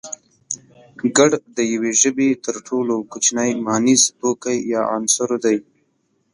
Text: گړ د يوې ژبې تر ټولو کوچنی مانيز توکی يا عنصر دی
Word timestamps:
گړ 1.17 1.29
د 1.57 1.59
يوې 1.73 1.91
ژبې 2.01 2.29
تر 2.45 2.55
ټولو 2.67 2.95
کوچنی 3.11 3.51
مانيز 3.65 4.01
توکی 4.19 4.57
يا 4.73 4.81
عنصر 4.95 5.29
دی 5.43 5.57